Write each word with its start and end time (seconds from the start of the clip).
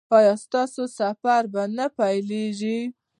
ایا 0.17 0.33
ستاسو 0.43 0.83
سفر 0.97 1.43
به 1.53 1.63
نه 1.77 1.85
پیلیږي؟ 1.97 2.79